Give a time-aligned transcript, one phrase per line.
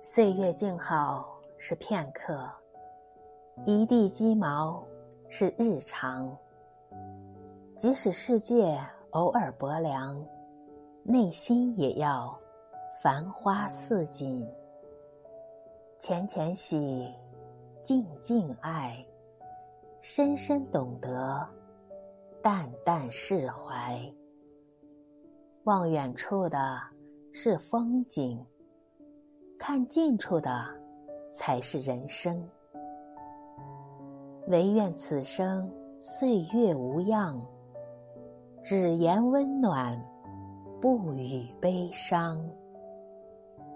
[0.00, 2.48] 岁月静好是片刻，
[3.64, 4.86] 一地鸡毛
[5.28, 6.36] 是日常。
[7.76, 8.80] 即使世界
[9.10, 10.24] 偶尔薄凉，
[11.02, 12.38] 内心也要
[13.02, 14.48] 繁花似锦。
[15.98, 17.12] 浅浅喜，
[17.82, 19.04] 静静爱，
[20.00, 21.44] 深深懂得，
[22.40, 24.00] 淡淡释怀。
[25.64, 26.80] 望远处的
[27.32, 28.46] 是风景。
[29.68, 30.64] 看近处的，
[31.30, 32.42] 才是人生。
[34.46, 37.38] 唯愿此生岁月无恙，
[38.64, 40.02] 只言温暖，
[40.80, 42.42] 不语悲伤。